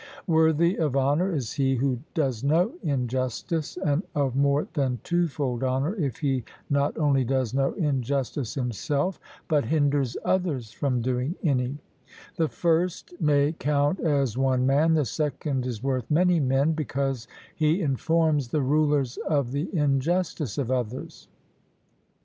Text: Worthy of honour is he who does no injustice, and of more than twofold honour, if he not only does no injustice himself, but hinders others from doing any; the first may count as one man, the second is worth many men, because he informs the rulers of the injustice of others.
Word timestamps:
Worthy 0.25 0.77
of 0.79 0.97
honour 0.97 1.31
is 1.31 1.53
he 1.53 1.75
who 1.75 1.99
does 2.15 2.43
no 2.43 2.71
injustice, 2.81 3.77
and 3.85 4.01
of 4.15 4.35
more 4.35 4.67
than 4.73 4.99
twofold 5.03 5.63
honour, 5.63 5.95
if 5.95 6.17
he 6.17 6.43
not 6.71 6.97
only 6.97 7.23
does 7.23 7.53
no 7.53 7.73
injustice 7.73 8.55
himself, 8.55 9.19
but 9.47 9.65
hinders 9.65 10.17
others 10.25 10.71
from 10.71 11.03
doing 11.03 11.35
any; 11.43 11.77
the 12.35 12.47
first 12.49 13.13
may 13.19 13.51
count 13.53 13.99
as 13.99 14.35
one 14.39 14.65
man, 14.65 14.95
the 14.95 15.05
second 15.05 15.67
is 15.67 15.83
worth 15.83 16.09
many 16.09 16.39
men, 16.39 16.71
because 16.71 17.27
he 17.55 17.79
informs 17.79 18.47
the 18.47 18.59
rulers 18.61 19.17
of 19.29 19.51
the 19.51 19.69
injustice 19.71 20.57
of 20.57 20.71
others. 20.71 21.27